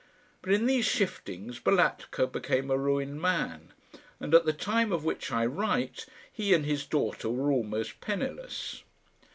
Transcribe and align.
But 0.41 0.51
in 0.51 0.65
these 0.65 0.83
shiftings 0.87 1.59
Balatka 1.59 2.25
became 2.25 2.71
a 2.71 2.77
ruined 2.79 3.21
man, 3.21 3.71
and 4.19 4.33
at 4.33 4.45
the 4.45 4.51
time 4.53 4.91
of 4.91 5.03
which 5.05 5.31
I 5.31 5.45
write 5.45 6.07
he 6.33 6.55
and 6.55 6.65
his 6.65 6.87
daughter 6.87 7.29
were 7.29 7.51
almost 7.51 8.01
penniless. 8.01 8.81